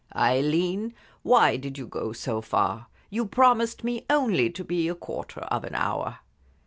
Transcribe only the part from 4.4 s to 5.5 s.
to be a quarter